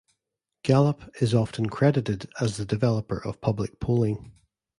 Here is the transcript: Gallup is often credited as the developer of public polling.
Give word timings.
Gallup 0.63 1.03
is 1.21 1.35
often 1.35 1.69
credited 1.69 2.27
as 2.39 2.57
the 2.57 2.65
developer 2.65 3.23
of 3.23 3.39
public 3.39 3.79
polling. 3.79 4.31